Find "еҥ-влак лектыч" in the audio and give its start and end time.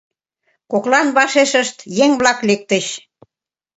2.03-2.85